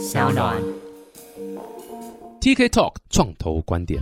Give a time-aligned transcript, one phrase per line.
[0.00, 0.79] 小暖。
[2.40, 4.00] TK Talk 创投观点。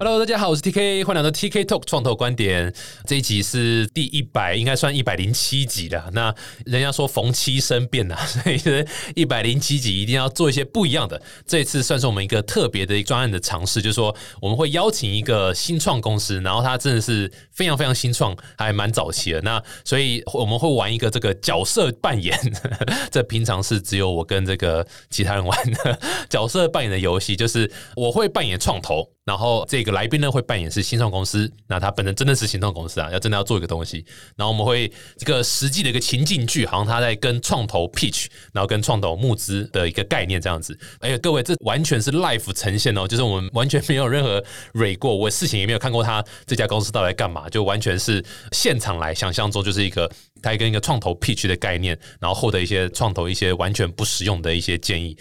[0.00, 2.72] Hello，大家好，我是 TK，欢迎来到 TK Talk 创投观点。
[3.04, 6.08] 这一集是第一百，应该算一百零七集了。
[6.12, 6.32] 那
[6.64, 11.20] 人家说逢七生变呐， 所以是一百零七集一定要做一些不一样的。
[11.44, 19.40] 这一次算是我们一个特别的专案的尝试，就是说我们会邀请一个新创公司，然后它真的是非常非常新创，还蛮早期的。
[19.40, 22.38] 那所以我们会玩一个这个角色扮演，
[23.10, 29.10] 这平常是只有我跟这个其他人玩的 角色扮演的游戏，就是我会扮演创投。
[29.28, 34.02] 然后这个来宾呢会扮演是新创公司，那他本人真的是新创公司啊，要真的要做一个东西，
[34.36, 38.24] 然后我们会这个实际的一个情境剧，好像他在跟创投 pitch，
[38.54, 40.74] 然后跟创投募资的一个概念这样子。
[41.00, 50.10] 哎呀，各位，这完全是 live 呈现哦，就是我们完全没有任何蕊过，我事情也没有看过他这家公司到底干嘛，就完全是现场来想象中就是一个
[50.40, 55.14] 他跟一个创投 pitch 的概念，然后获得一些创投一些完全不实用的一些建议，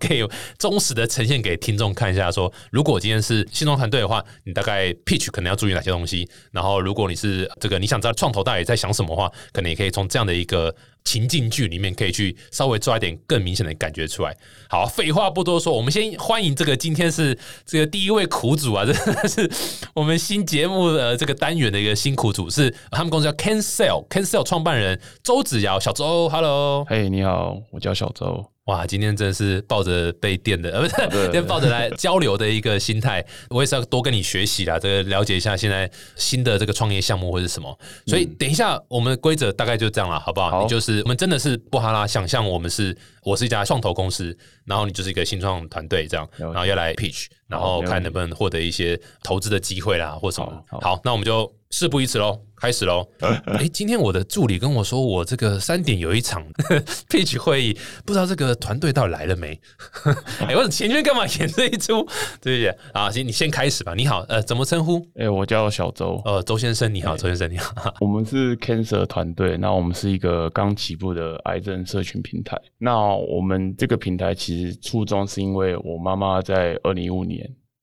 [0.00, 0.26] 可以
[0.58, 6.28] 忠实的呈现给听众看一下，说如果今天是新创团队的话，你大概 pitch 可能要注意哪些东西？
[6.50, 14.36] 然后，如果你是这个你想知道创投到底在想什么的话，可能也可以从这样的一个情境剧里面，可以去稍微抓一点更明显的感觉出来。
[14.68, 18.92] 好，废话不多说，我们先欢迎这个今天是这个第一位苦主啊，这
[19.28, 19.50] 是
[19.94, 28.51] 我们新节目的这个单元的一个新苦主，是他们公司叫 Cancel，Cancel 创办人周子尧，小周，Hello，嘿你好，我叫小周。
[28.66, 37.76] 哇，今天真的是抱着被电的，呃，不是，今天抱着来交流的一个心态，我也是要多跟你学习啦，这个了解一下现在新的这个创业项目或者什么。
[38.06, 40.50] 所以等一下我们的规则大概就这样了，好不好？
[40.50, 40.62] 好。
[40.62, 50.64] 你就是我们真的是布哈拉，想象我们是我是一家创投公司，然后你就是一个新创团队这样，然后要来 pitch，然后看能不能获得一些投资的机会啦，或什么。
[50.70, 53.06] 好好好，那我们就事不宜迟喽，开始喽。
[53.20, 56.42] 哎，今天我的助理跟我说，我这个三点有一场
[57.10, 59.58] pitch 会议，不知道这个团队到底来了没？
[60.40, 62.06] 哎，我前面干嘛演这一出？
[62.40, 62.68] 对不对？
[62.92, 63.94] 啊，行，你先开始吧。
[63.94, 65.06] 你好，呃，怎么称呼？
[65.14, 67.72] 哎、我叫小周，呃，周先生，你好，周先生，你好。
[68.00, 72.58] 我们是 Cancer 团队，那我们是一个刚起步的癌症社群平台。
[72.78, 77.41] 那我们这个平台其实初衷是因为我妈妈在二零一五年，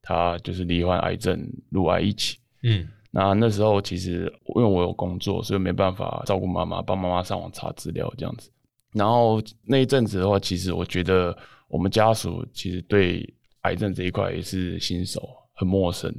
[0.09, 1.39] 她就是罹患癌症
[1.69, 2.39] 入癌一起。
[2.63, 8.51] 嗯那那时候其实因为我有工作，所以没办法照顾妈妈，帮妈妈上网查资料这样子。
[8.93, 11.35] 然后那一阵子的话，其实我觉得
[11.67, 13.27] 我们家属其实对
[13.61, 16.13] 癌症这一块也是新手，很陌生。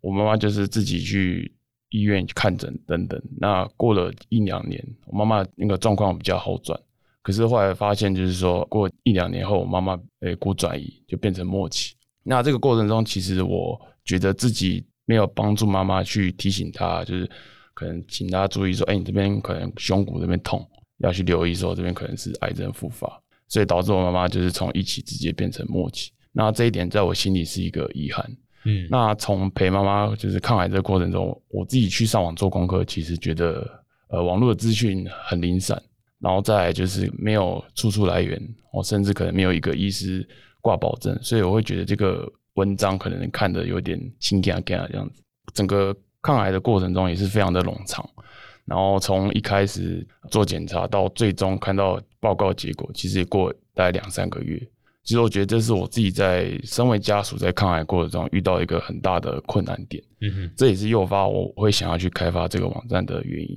[0.00, 1.50] 我妈妈就是自己去
[1.90, 3.20] 医院去看诊等等。
[3.38, 6.78] 那过了一两年，我妈妈那个状况比较好转，
[7.22, 11.95] 可是后来发现就是说，过一两年后，我妈妈诶骨转移就变成末期。
[12.28, 17.30] 那这个过程中，其实我觉得自己没有帮助妈妈去提醒她，就是
[17.72, 23.08] 可能请她注意说，哎、你这边可能胸骨这边痛，要去留意说这边可能是癌症复发，
[23.46, 26.10] 所以导致我妈妈就是从一期直接变成末期。
[26.32, 28.28] 那这一点在我心里是一个遗憾。
[28.64, 33.64] 嗯，那从陪妈妈就是抗癌这个过程中，我自己去上网做功课，其实觉得
[34.08, 35.80] 呃网络的资讯很零散，
[36.18, 38.42] 然后再来就是没有出处来源，
[38.72, 40.28] 我甚至可能没有一个医师
[40.66, 45.22] 挂保证，所以我会觉得这个文章可能看的有点心惊惊这样子。
[45.54, 48.04] 整个抗癌的过程中也是非常的冗长，
[48.64, 54.60] 然后从一开始做检查到最终看到报告结果，其实也过大概两三个月。
[55.04, 63.56] 其实我觉得这是我自己在身为家属在抗癌过程中遇到一个很大的困难点，嗯哼，这也是诱发我会想要去开发这个网站的原因。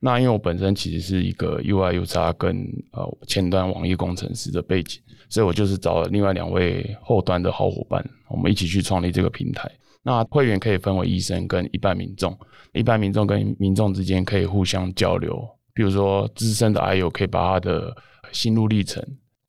[0.00, 9.70] 那因为我本身其实是一个 UI、UX 跟呃前端网页工程师的背景，所以我就是找了另外两位后端的好伙伴，我们一起去创立这个平台。
[10.02, 12.38] 那会员可以分为医生跟一般民众，
[12.72, 15.44] 一般民众跟民众之间可以互相交流，
[15.74, 17.94] 比如说资深的癌友可以把他的
[18.30, 19.04] 心路历程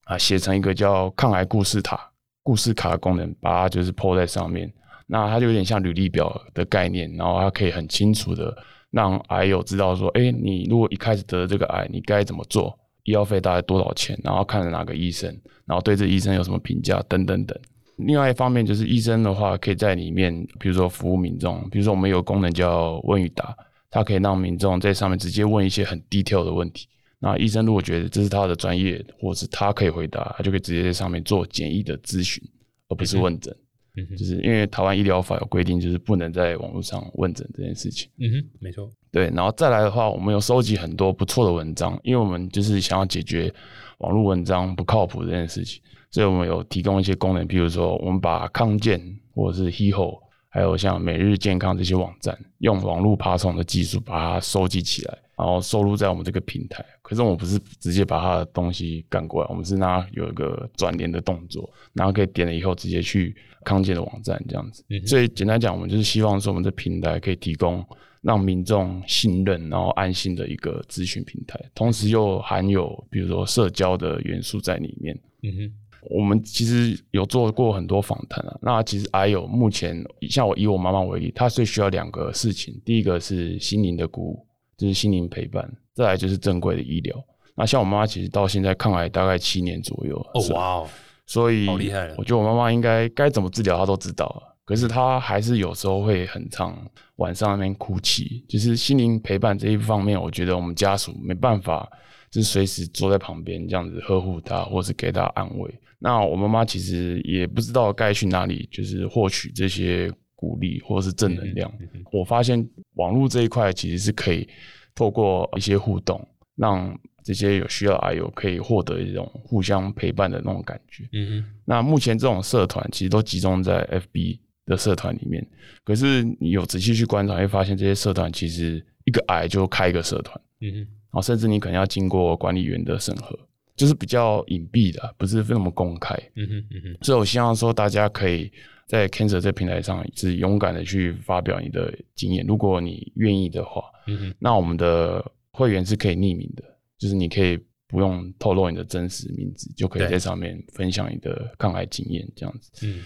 [0.05, 1.99] 啊写成一个叫抗癌故事塔、
[2.41, 4.71] 故事卡的功能，把它就是 PO 在上面。
[5.05, 8.53] 那它就有点像履历表的概念，然后它可以很清楚的
[8.91, 12.77] 让癌友知道说，哎，你如果一开始得了这个癌，你该怎么做，
[13.07, 15.33] 医药费大概多少钱，然后看了哪个医生，
[15.65, 17.57] 然后对这医生有什么评价，等等等。
[18.00, 23.56] 另外一方面就是医生的话，可以在里面，比如说服务民众，比如说我们有功能叫问与答，
[23.89, 26.86] 它可以让民众在上面直接问一些很 detail 的问题。
[27.19, 32.44] 那医生如果觉得这是他的专业，或是他可以回答，他就可以直接在上面做简易的咨询，
[32.89, 33.56] 而不是问诊。
[33.95, 38.07] 嗯哼就是因为台湾医疗法有规定，就是不能在网络上问诊这件事情。
[38.19, 43.54] 嗯哼，没错，对，然后再来的话，我们有收集很多不错的文章，因为我们就是想要解决
[44.00, 45.81] 网络文章不靠谱这件事情，
[46.12, 49.01] 所以我们有提供一些功能，比如说我们把康健
[49.33, 50.19] 或者是 HeHo，
[50.50, 56.86] 还有像每日健康这些网站，用网络爬虫的技术把它收集起来，然后收录在我们这个平台。
[57.01, 64.83] 可是我们不是直接把它的东西干过来，我们是让它有一个转连的动作，然后可以点了以后直接去康健的网站这样子。
[65.06, 67.86] 所以简单讲，我们就是希望说我们的平台可以提供
[68.27, 75.18] 让民众信任然后安心的一个咨询平台，同时又含有比如说社交的元素在里面。
[75.44, 75.74] 嗯哼。
[76.09, 84.47] 我们其实有做过很多访谈啊，那其实还有目前像我以我妈妈为例，她最需要两个事情，第一个是心灵的鼓舞，
[84.77, 87.15] 就是心灵陪伴，再来就是正规的医疗。
[87.56, 90.89] 那像我妈妈其实到现在抗癌大概七年左右，哦哇哦，
[91.25, 96.78] 所以好厉害，我觉得我妈妈应该该怎么治疗她都知道，可是他还是有时候会很常
[97.16, 101.90] 晚上那边哭泣，就是心灵陪伴这一方面，我觉得我们家属没办法，
[102.30, 105.74] 就是随时坐在旁边这样子呵护他，或是给他安慰。
[106.00, 111.72] 那我妈妈其实也不知道该去哪里，就是获取这些鼓励或者是正能量。
[112.12, 114.46] 我发现网络这一块其实是可以
[114.94, 116.28] 透过一些互动，
[116.58, 116.94] 让
[117.24, 121.08] 这些有需要的友可以获得一种互相陪伴的那种感觉。
[121.14, 121.54] 嗯哼。
[121.64, 125.44] 那目前这种社团其实都集中在 FB 的社团里面，
[125.84, 130.40] 可是你有仔细去观察，会发现这些社团其实一个癌就开一个社团。
[130.62, 130.78] 嗯哼。
[130.78, 133.36] 然后甚至你可能要经过管理员的审核。
[133.75, 136.16] 就是比较隐蔽的，不是那么公开。
[136.36, 138.52] 嗯哼嗯哼，所以我希望说，大家可以
[138.88, 143.84] 在 Cancer 这平台上是勇敢的去发表你的经验，如果你愿意的话。
[144.08, 146.64] 嗯哼，那我们的会员是可以匿名的，
[146.98, 147.56] 就是你可以
[147.88, 152.88] 不用透露你的真实名字，就可以在上面分享你的抗癌经验这样子。
[152.88, 153.04] 嗯，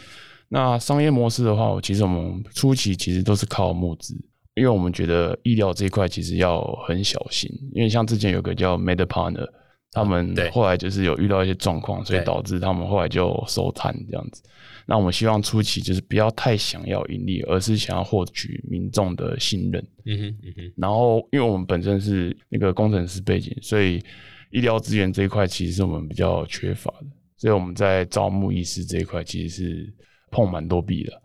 [0.54, 4.14] 那商业模式的话，其实我们初期其实都是靠募资，
[4.54, 9.48] 因为我们觉得医疗这一块其实要很小心，因为像之前有个叫 MedPartner。
[9.94, 14.42] 他们后来就是有遇到一些状况，所以导致他们后来就收摊这样子。
[14.86, 19.86] 那我们希望初期就是不要太想要盈利，而是想要获取民众的信任。
[20.06, 20.74] 嗯哼，嗯哼。
[20.78, 24.02] 然后，因为我们本身是那个工程师背景，所以
[24.52, 27.08] 医疗资源这一块其实是我们比较缺乏的。
[27.36, 29.94] 所以我们在招募医师这一块其实是
[30.32, 31.22] 碰蛮多壁的。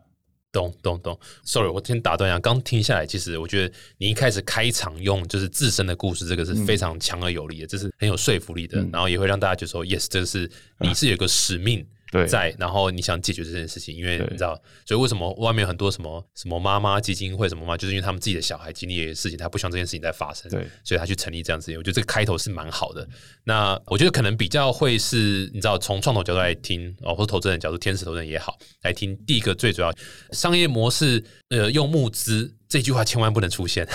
[0.52, 2.38] 懂懂懂，sorry，我先打断一下。
[2.38, 10.50] 刚听下来，其实我觉得你一开始开场用就是自身的故事，这个是非常强而有力的，这是很有说服力的，然后也会让大家觉得说，yes，这是
[10.80, 11.86] 你 是有个使命。
[12.24, 14.54] 在，然后你想解决这件事情，因为你知道，
[14.86, 21.72] 所以为什么外面很多什么什么妈妈基金会什么嘛，就是因为他们自己的小孩经历的事情，他不希望这件事情再发生，对，所以他去成立这样子。
[21.76, 23.06] 我觉得这个开头是蛮好的。
[23.42, 29.16] 那我觉得可能比较会是，你知道，从创投角度来听哦，或者投资人角度，天使投资人也好来听。
[29.26, 29.92] 第一个最主要
[30.30, 32.52] 商业模式，呃，用募资。
[32.68, 33.86] 这句话千万不能出现，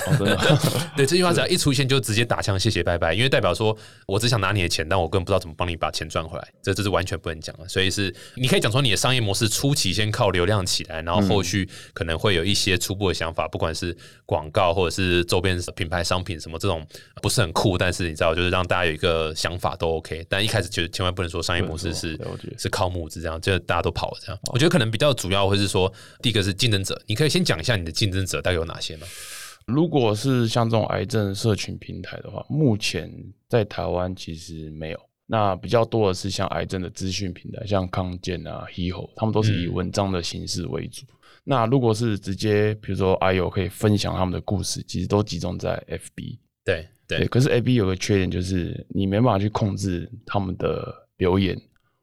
[0.96, 3.76] 对 这句话只要一出现就直接打枪，谢谢拜拜，因为代表说
[4.06, 7.68] 我只想拿你的钱，但我根本不知道怎么帮你把钱赚回来，这这是完全不能讲的。
[7.68, 13.96] 所以是你可以讲说你的商业模式初期先靠流量起来，然后后续可能会有一些初步的想法，不管是
[14.26, 16.86] 广告或者是周边品牌商品什么这种
[17.22, 20.26] 不是很酷，但是你知道就是让大家有一个想法都 OK。
[20.30, 22.18] 但一开始就千万不能说商业模式是
[22.58, 24.40] 是靠募资这样，就大家都跑了这样。
[24.54, 25.92] 我觉得可能比较主要会是说，
[26.22, 29.06] 第一个是竞争者，你可以先讲一下你的竞争者大概有哪些呢？
[29.68, 33.12] 如果是像这种癌症社群平台的话，目前
[33.48, 35.00] 在台湾其实没有。
[35.28, 41.06] 那比较多的是像癌症的资讯平台，像康健啊、Heho，他们都是以文章的形式为主。
[41.44, 46.40] 那如果是直接，比如说 I 友可以分享他们的故事，其实都集中在 FB。
[46.66, 47.28] 对对。
[47.28, 51.56] 可是 FB 有个缺点，就是你没办法去控制他们的留言，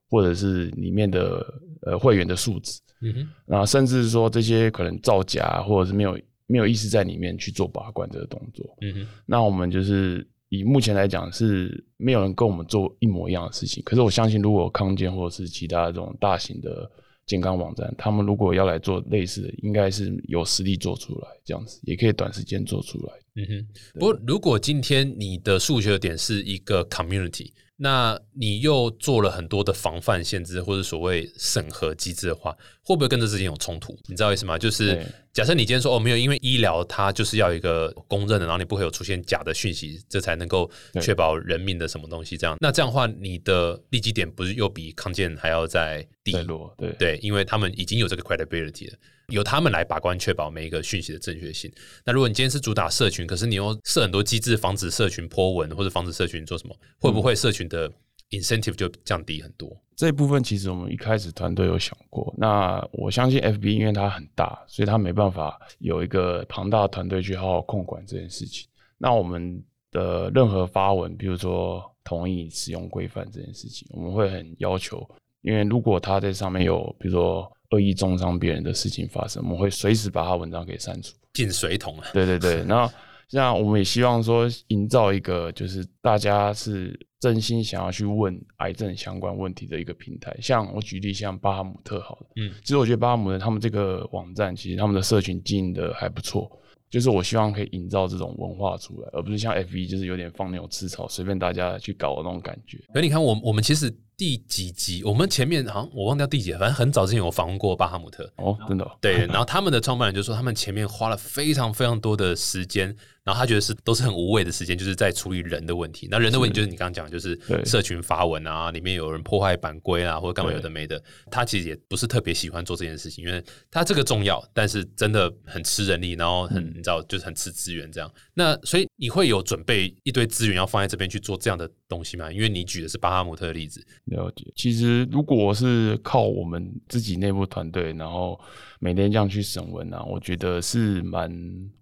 [0.08, 1.44] 或者是里面的
[1.82, 2.80] 呃会员的素质。
[3.02, 3.28] 嗯哼。
[3.44, 6.18] 那甚至说这些可能造假，或者是没有。
[6.48, 13.82] 没有意识在里面去做把关这个动作，嗯哼，那我们就是以目前来讲是没有人跟我们做一模一样的事情。
[13.84, 16.90] 可是我相信，如果康健或者是其他这种大型的
[17.26, 23.12] 健康网站，他们如果要来做类似的，应该是有实力做出来，这样子也可以短时间做出来。
[23.38, 27.52] 嗯哼，不过如果今天你的诉求点是一个 community。
[27.80, 32.50] 那你又做了很多的防范限制或者所谓审核机制的话，
[32.82, 33.96] 会不会跟这之间有冲突？
[34.08, 34.58] 你知道意思吗？
[34.58, 35.00] 就是
[35.32, 40.68] 假设你今天说哦没有，因为医疗它就是要一个公认的，然后你不会有出现假的讯息，这才能够
[41.00, 42.36] 确保人命的什么东西。
[42.36, 46.74] 这样，那这样的话，你的利基点不是又比康健还要再低落？
[46.76, 48.98] 对对，因为他们已经有这个 credibility 了。
[49.28, 51.70] 由他们来把关，确保每一个讯息的正确性。
[52.04, 57.92] 那如果你今天是主打社群，可是你又设很多机制防止社群泼文，或者防止社群做什么，会不会社群的
[58.30, 59.70] incentive 就降低很多？
[59.94, 62.32] 这一部分其实我们一开始团队有想过。
[62.38, 68.66] 那我相信 FB 因为它很大，所以它没办法有一个庞大的团队去好好控管这件事情。
[68.96, 75.06] 那我们的任何发文，比如说同意使用规范这件事情，我们会很要求，
[75.42, 77.52] 因为如果他在上面有，比如说。
[77.70, 82.04] 恶意重伤别人的事情发生，我们会随时把他文章给删除，进水桶了！
[82.12, 82.90] 对对对， 那
[83.28, 90.34] 这样我们也希望说营造一个就是大家是真心想要去问癌症相关问题的一个平台。
[90.40, 96.50] 像我举例，像巴哈姆特好了，嗯，其实我觉得巴哈姆特他们这个网站，其实他们的社群经营的还不错。
[96.90, 102.78] 就是我希望可以营造这种文化出来，而不是像 F 一就是有点放牛吃草，随便大家去搞的那种感觉。
[102.94, 108.90] 可你看，我我们其实第几集，我们前面好像我忘掉第几，反正很早之前有访问过巴哈姆特哦，真的、哦。
[109.00, 112.94] 对，然后他们的创办人就说，他们前面花了非常非常多的时间。
[113.28, 116.08] 然后他觉得是都是很无谓的时间，就是在处理人的问题。
[116.10, 120.98] 那人的问题就是你刚刚讲，就是社群发文啊，里面有人破坏版规啊，或者干嘛有的没的。
[121.30, 128.10] 他其实也不是特别喜欢做这件事情，因为他这个重要，但是真的很吃人力，然后很你知道，就是很吃资源这样。
[128.32, 132.32] 那所以你会有准备一堆资源要放在这边去做这样的东西吗？
[132.32, 133.86] 因为你举的是巴哈姆特的例子。
[134.06, 134.50] 了解。
[134.56, 138.40] 其实如果是靠我们自己内部团队，然后
[138.80, 141.30] 每天这样去审文啊，我觉得是蛮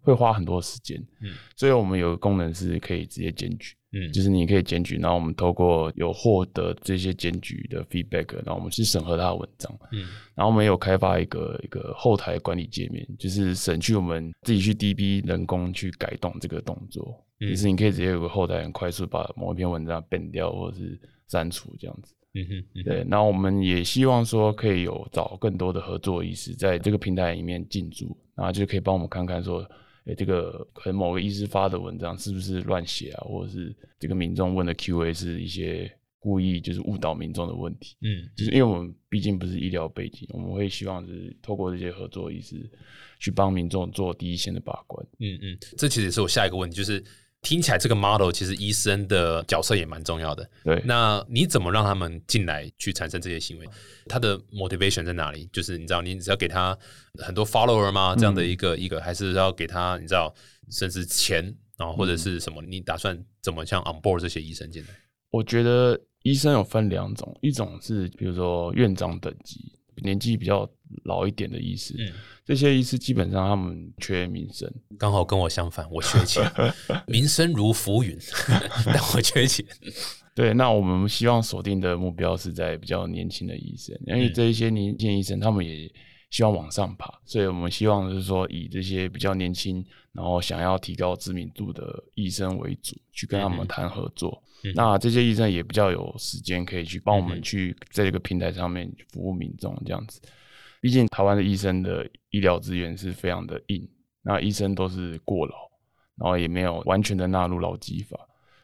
[0.01, 0.99] 会花很多时间。
[1.21, 1.31] 嗯。
[1.57, 10.01] 所以我们有个功能是可以直接检举，嗯，就是你可以检举，然后我们透过有获得这些检举的 feedback，然后我们去审核他的文章，嗯，
[10.35, 20.99] 然后我们有开发一个一个后台管理界面，就是省去我们自己去 DB 人工去改动这个动作，就是你可以直接有个后台很快速把某一篇文章变掉或者是
[21.29, 29.67] 删除这样子，嗯哼，对，那我们也希望说可以有找更多的合作意识在这个平台里面进驻，然后就可以帮我们看看说。
[30.09, 33.25] 诶，这个可能某个医师发的文章是不是乱写啊？
[33.25, 37.97] 或者是这个民众问的 Q&A 是一些故意就是误导民众的问题？
[38.03, 42.71] 嗯，就是因为我们毕竟不是医疗背景，我们会希望是透过这些合作医师
[43.19, 45.05] 去帮民众做第一线的把关。
[45.19, 47.03] 嗯嗯，这其实也是我下一个问题，就是。
[47.47, 50.51] 听起来这个 model 其实医生的角色也蛮重要的。
[50.65, 53.69] 对，那你怎么让他们进来去产生这些行为？
[54.09, 55.49] 他的 motivation 在哪里？
[55.53, 56.77] 就是你知道，你只要给他
[57.25, 58.17] 很多 follower 吗？
[58.17, 60.35] 这样的一个一个，还是要给他你知道，
[60.73, 62.61] 甚至钱啊，或者是什么？
[62.63, 64.89] 你打算怎么像 on board 这些医生进来？
[65.31, 69.73] 我觉得医生有分两种，一种是比如说院长等级。
[70.03, 70.69] 年纪比较
[71.05, 71.95] 老一点的医师，
[72.45, 76.43] 这些医师基本上他们缺名声，刚好跟我相反，我缺钱，
[77.07, 78.17] 名声如浮云，
[78.87, 79.65] 但我缺钱。
[80.35, 85.91] 对，那我们希望锁定的目标是在比较年轻的医生，因为这一些年轻医生他们也
[86.31, 94.43] 希望往上爬，所以我们希望是说以这些比较年轻，然后想要提高知名度的医生为主，去跟他们谈合作。
[94.75, 100.21] 那这些医生也比较有时间可以去帮我们去在这个平台上面服务民众这样子。
[100.81, 103.89] 毕竟台湾的医生的医疗资源是非常的硬，
[104.23, 105.55] 那医生都是过劳，
[106.17, 108.19] 然后也没有完全的纳入劳基法，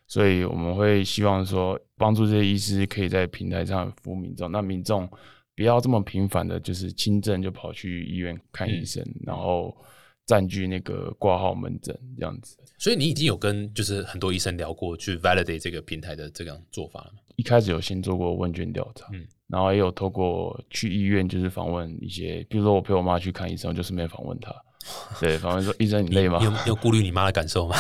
[0.07, 4.51] 所以我们会希望说帮助这些医师可以在平台上服务民众。
[4.51, 5.09] 那民众
[5.57, 9.77] 不要这么频繁的，就是轻症就跑去医院看医生，然后。
[10.25, 17.19] 占据那个挂号门诊这样子，所以你已经有跟就是很多医生聊过去 validate 这个平台的这样做法了吗？
[17.35, 24.55] 一开始有先做过问卷调查，嗯，然后也有透过去医院就是访问一些，比如说我陪我妈去看医生，就顺便访问她，
[25.21, 26.39] 对，访问说医生你累吗？
[26.41, 27.77] 有有顾虑你妈的感受吗？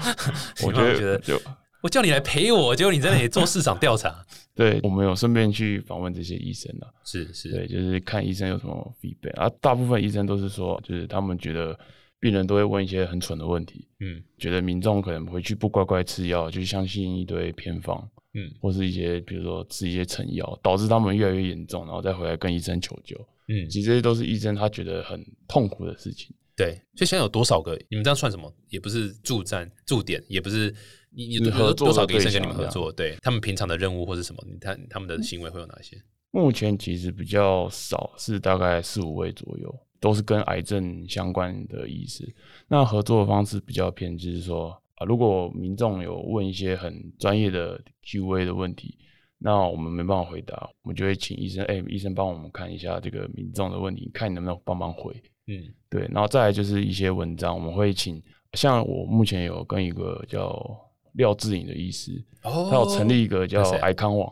[0.64, 1.38] 我觉得就。
[1.82, 4.23] 我叫你来陪我，结果你在那里做市场调查。
[4.54, 9.50] 对，我们有顺便去访问这些医生啊，是是，对，就是看医生有什么 feedback 啊。
[9.60, 11.76] 大部分医生都是说，就是他们觉得
[12.20, 23.16] 病人都会问一些很蠢的问题，嗯，觉得民众可能回去不乖乖吃药，就相信一堆偏方，嗯，或是一些比如说吃一些成药，导致他们越来越严重，然后再回来跟医生求救，
[23.48, 26.34] 嗯，其实这些都是医生他觉得很痛苦的事情。
[26.56, 27.74] 对，所以现在有多少个？
[27.88, 28.52] 你们这样算什么？
[28.68, 30.74] 也不是驻站驻点，也不是。
[31.16, 32.90] 你你合作多少个医生跟你们合作？
[32.90, 34.44] 对他们平常的任务或是什么？
[34.50, 35.96] 你看他们的行为会有哪些？
[36.32, 42.28] 目前其实比较少，是大概四五位左右，都是跟癌症相关的医师。
[42.66, 48.98] 那合作的方式比较偏，就是说啊，如果民众有问一些很专业的 Q&A 的问题，
[49.38, 55.14] 那我们没办法回答，我们就会请医生，哎，医生帮我们看一下这个民众的问题，看你能不能帮忙回。
[55.46, 56.08] 嗯，对。
[56.12, 58.22] 然后再来就是一些文章，我们会请，
[58.52, 60.80] 像我目前有跟一个叫。
[61.14, 64.28] 廖志颖的医师，他有成立一个叫癌康网。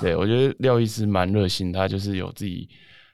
[0.00, 2.66] 对我觉得廖医师蛮热心，他就是有自己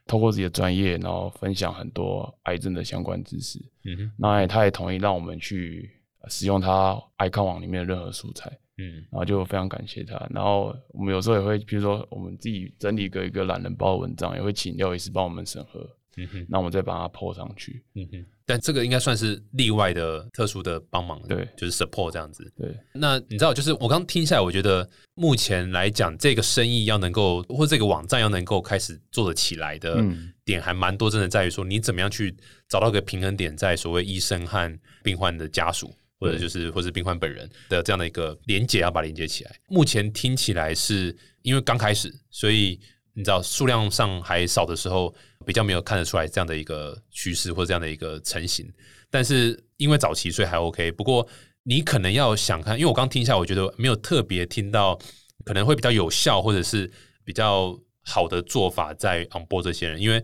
[0.06, 3.59] 通过自己的专业，然后分享很多癌症的相关知识。
[3.85, 5.90] 嗯哼，那他也同意让我们去
[6.28, 8.49] 使用他癌康网里面的任何素材。
[8.78, 10.14] 嗯，然后就非常感谢他。
[10.30, 15.85] 然后我们有时候也会，比如说我们自己整理一个一个懒人包的文章，也会请廖医师帮我们审核。
[16.20, 17.82] 嗯哼，那我们再把它抛上去。
[17.94, 22.52] 嗯哼，但这个应该算是例外的、特殊的帮忙，对，就是 support 这样子。
[22.56, 30.04] 对，那你知道，就是我刚听下来，我觉得目前来讲，这个生意要能够，或这个网站要能够开始做得起来的
[30.44, 31.08] 点，还蛮多。
[31.10, 32.36] 真的在于说，你怎么样去
[32.68, 39.56] 找到个平衡点，在所谓医生和病患的家属或者就是或是病患本人的这样的一个连接，要把连接起来。
[39.68, 42.78] 目前听起来是因为刚开始，所以
[43.14, 48.70] 你知道数量上还少的时候，比较没有看得出来这样的一个趋势或这样的一个成型。
[49.11, 50.90] 但是因为早期，所以还 OK。
[50.92, 51.26] 不过
[51.62, 54.99] 你可能要想看，因为我刚听一下，我觉得没有特别听到
[55.44, 56.90] 可能会比较有效或者是
[57.25, 60.23] 比较好的做法在 on board 这些人，因为。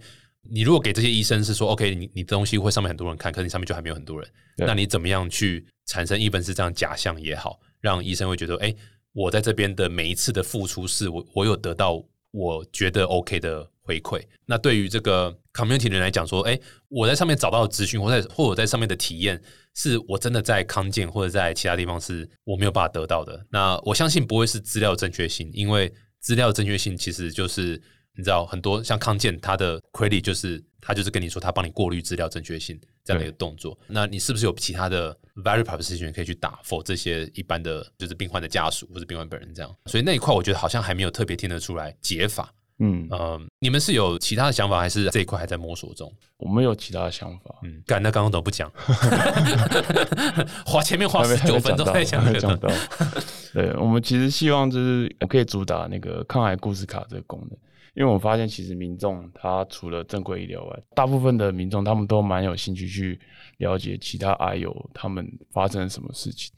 [0.49, 8.73] 你如果给这些医生是说，OK，你你的东西会上面很多人看，可是你上面就还没有很多人，那你怎么样去产生一本是这样假象也好，让医生会觉得，哎，
[9.12, 14.21] 我在这边的每一次的付出是我我有得到我觉得 OK 的回馈。
[14.45, 19.40] 那对于这个 community 人来讲说，哎，我在上面找到的资讯，或在或我在上面的体验，
[19.75, 23.47] 是我真的在康健或者在其他地方是我没有办法得到的。
[23.50, 27.81] 那我相信不会是资料正确性，因为资料正确性其实就是。
[28.19, 33.78] 你知道很多像康健，它的 credit 就是他就是跟你说他帮你过滤资料正确性这样的一个动作。
[33.88, 35.14] 那你是不是有其他的
[35.45, 39.71] value proposition 可以去打 for 这些一般的就是病患的家属或者病患本人这样？
[39.85, 42.50] 所以那一块我觉得好像还没有特别听得出来解法。
[42.78, 46.12] 嗯呃，你们是有其他的想法，还是这一块还在摸索中？
[46.37, 47.54] 我们有其他的想法。
[47.62, 48.71] 嗯，干那刚刚怎么不讲？
[50.66, 52.68] 花前面花十九分钟在讲讲到。
[53.54, 57.59] 对，我们其实希望就是我可以主打那个抗癌故事卡这个功能。
[57.95, 63.18] 因为我发现，其实民众他除了正规医疗外，大部分的民众他们都蛮有兴趣去
[63.56, 66.52] 了解其他癌友他们发生什么事情。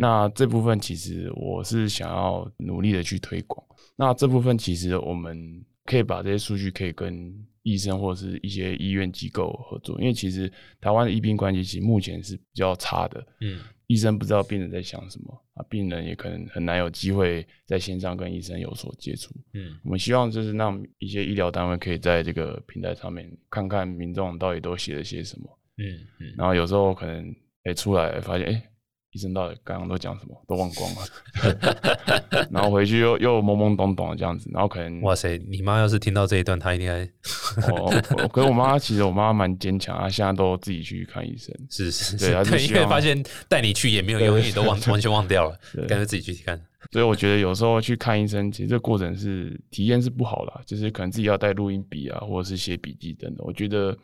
[0.00, 3.64] 那这部分其实我是想要努力的去推广。
[4.02, 7.32] 那这部分其实我们可以把这些数据可以跟
[7.62, 13.24] 医生或者是一些医院机构合作，因为其实台湾的医病关系其实目前是比较差的。
[13.40, 13.60] 嗯。
[13.86, 19.32] 医生不知道病人在想什么啊，病人也可能很难有机会在线上跟医生有所接触。
[19.52, 25.58] 嗯，我们希望就是让一些医疗单位可以在这个平台上面看看民众到底都写了些什么。
[25.76, 25.84] 嗯
[26.20, 27.32] 嗯，然后有时候可能
[27.64, 28.71] 哎出来发现哎。
[29.12, 30.34] 医生到底刚刚都讲什么？
[30.48, 37.04] 都忘光了， 然后回去又又懵懵懂懂的这样子，然后可能哇塞，你妈要是听到这一段，她一定该。
[37.70, 37.92] 哦，
[38.32, 41.54] 可是我妈其实我妈蛮坚强，她现在都自己去看医生。
[41.68, 46.58] 是是是，对，因为发现带你去也没有用，你都忘完全忘掉了，干脆自己去看。
[46.90, 53.96] 所以我觉得有时候去看医生，其实这过程是体验是不好的，就是可能自己要带录音笔啊，或者是写笔记等等，我觉得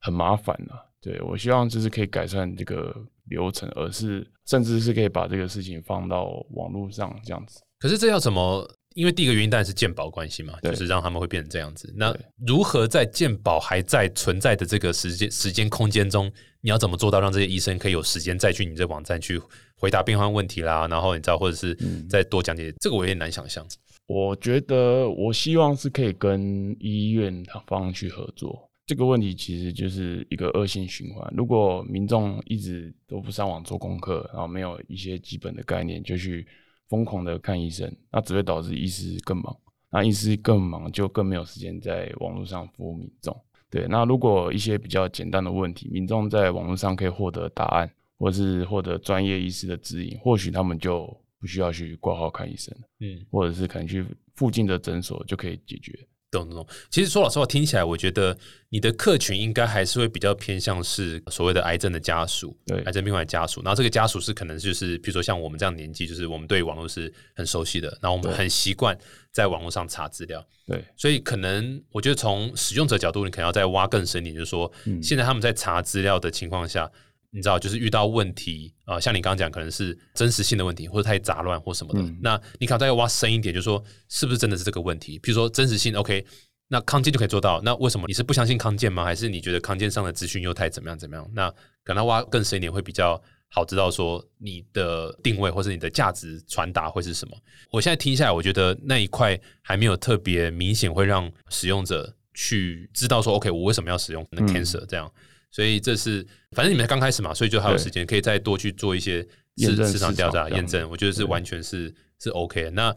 [0.00, 0.78] 很麻烦啊。
[1.02, 2.94] 对我希望就是可以改善这个
[3.30, 7.60] 流程，而是甚至是可以把这个事情放到网络上这样子。
[7.78, 8.70] 可是这要怎么？
[8.96, 11.94] 因为第一个原因当然是鉴宝关系嘛，就是让他们会变成这样子。
[11.96, 12.12] 那
[12.44, 19.40] 如何在鉴宝还在存在的这个时间、时间、空间中，你要怎么做到让这些医生可以有时间再去你这网站去
[19.76, 20.88] 回答病患问题啦？
[20.88, 21.72] 然后你知道，或者是
[22.08, 23.64] 再多讲解，这个我有点难想象。
[24.08, 28.69] 我觉得我希望是可以跟医院方去合作。
[28.90, 31.32] 这个问题其实就是一个恶性循环。
[31.36, 36.44] 如果民众一直都不上网做功课，然后没有一些基本的概念，就去
[36.88, 39.56] 疯狂的看医生，那只会导致医师更忙。
[39.92, 43.40] 那医师更忙，就更没有时间在网络上服务民众。
[43.70, 51.06] 对，那如果一些比较简单的问题，民众在网络上可以获得答案，或是获得专业医师的指引，或许他们就
[51.38, 55.96] 不需要去挂号看医生嗯，或者是可能去附近的诊所就可以解决。
[56.30, 56.66] 懂懂懂。
[56.90, 58.36] 其实说老实话，听起来我觉得
[58.68, 63.60] 你的客群应该还是会比较偏向是所谓的癌症的家属，对，癌症病患家属。
[63.62, 68.96] 然后这个家属是可能就是，比如说像我们这样年纪，就是我们对网络是很熟悉的，然后我们很习惯
[69.32, 70.84] 在网络上查资料，对。
[70.96, 74.70] 所以可能我觉得从使用者角度，你可能要再挖更深一点，就是说，
[75.02, 76.90] 现在他们在查资料的情况下。
[77.30, 82.14] 你知道，就是遇到问题啊，像你刚刚讲，可能是真实性的问题，或者太杂乱或什么的。
[82.20, 85.18] 那你可能再要挖深一点，就是说，是不是真的是这个问题？
[85.20, 86.24] 比如说真实性，OK，
[86.68, 87.60] 那康健就可以做到。
[87.62, 89.04] 那为什么你是不相信康健吗？
[89.04, 91.30] 还是你觉得康健上的资讯又太怎么样怎么样？
[91.32, 91.48] 那
[91.84, 97.36] 可能挖更深一点会比较好，知道说你的定位或者你的价值传达会是什么。
[97.70, 105.08] 我现在听下来，我觉得那一块还没有特别明显，会让使用者去知道说，OK，我为什么要使用那 Cancer 这样。
[105.50, 109.26] 所以这是，反正你们刚开始嘛，所以就还有时间可以再多去做一些
[109.58, 110.88] 市市场调查验证。
[110.88, 112.70] 我觉得是完全是是 OK 的。
[112.70, 112.94] 那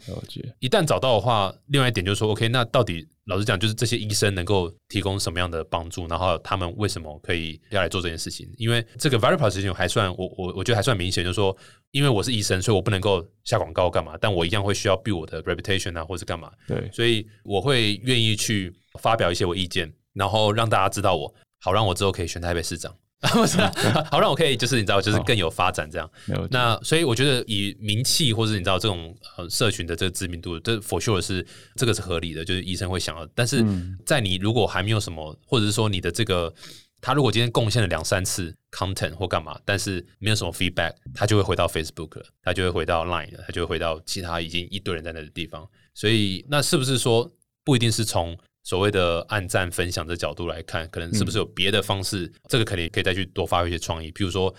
[0.60, 6.06] 一旦找到的话，另外一点就是说，OK，那到底老实讲，就是这些医生能够提供什么样的帮助？
[6.08, 8.48] 然后他们为什么可以要来做这件事情？
[8.58, 11.56] 因为这个 v a r i p a 事情还算我我我觉得还算明显，就是说，
[11.92, 14.16] 因为我是医生，所以我不能够下广告干嘛？
[14.22, 16.52] 但我一样会需要 build 我的 reputation 啊，或是干嘛？
[16.68, 21.34] 对，所以我会愿意去发表一些我意见，然后让大家知道我。
[21.64, 22.94] 好让我之后可以选台北市长，
[24.12, 26.12] 好让我可以就是你知道就是更有发展这样。
[26.52, 31.46] 那所以我觉得以名气或者你知道这种呃社群的这个知名度，这 for sure 是
[31.76, 33.26] 这个是合理的，就是医生会想要。
[33.34, 33.64] 但是
[34.06, 36.54] 在你如果还没有什么，或者是说你的这个
[37.00, 45.66] 他如果今天贡献了两三次 content 或干嘛，但是没有什么 feedback，他就会回到 Facebook 了，他就会回到 Line 了，他就会回到其他已经一堆人在那的地方。
[45.94, 47.32] 所以那是不是说
[47.64, 52.32] 不一定是从所谓的按赞分享的角度来看，可能是不是有别的方式？
[52.50, 54.54] 这个肯定可以再去多发挥一些创意，比如说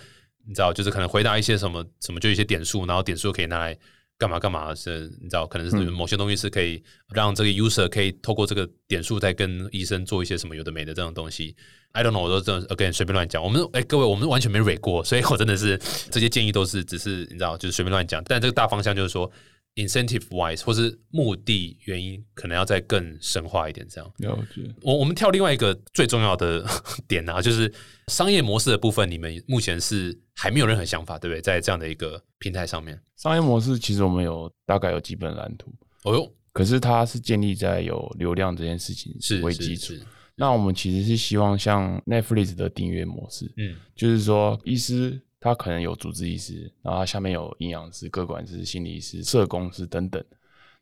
[0.46, 3.76] 你知道，就是可能回答一些什么什么，就一些点数，然后点数可以拿来。
[4.16, 5.10] 干嘛干嘛是？
[5.20, 6.80] 你知道，可能是某些东西是可以
[7.12, 11.54] 让这个 user 可以透过这个点数再跟医生做一些什么有的没的这种东西。
[11.90, 13.42] I don't know，我都真的 again 随便乱讲。
[13.42, 15.76] 我们哎，各位，我们完全没蕊过，所以我真的是
[16.12, 18.22] 这些建议都是只是你知道，就是随便乱讲。
[18.26, 19.28] 但这个大方向就是说。
[19.76, 23.86] Incentive wise 或是目的原因，可能要再更深化一点。
[23.88, 24.62] 这样，了解。
[24.82, 26.64] 我我们跳另外一个最重要的
[27.08, 27.72] 点啊，就是
[28.08, 29.10] 商业模式的部分。
[29.10, 31.40] 你们目前是还没有任何想法，对不对？
[31.40, 35.72] 在这样的一个平台上面，商业模式其实我们有大概有基本蓝图。
[36.04, 39.94] 哦哟，可是它是建立在有流量这件事情是为基础。
[40.36, 45.20] 那我们其实是希望像 Netflix 的订阅模式，嗯，就是说医师。
[45.44, 50.24] 他可能有主治医师，然后下面有营养师、各管师、心理师、社工师等等，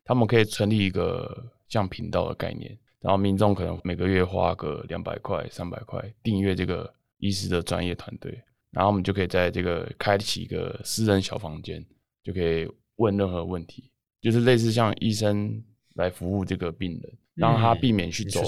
[0.05, 2.71] 他们可以成立一个像频道的概念，
[3.01, 11.85] 然后民众可能每个月花个两百块、三百块订阅这个医师的专业团队，然后我们就可以在这个开启一个私人小房间，
[12.23, 15.61] 就可以问任何问题，就是类似像医生
[15.95, 18.41] 来服务这个病人，让他避免去走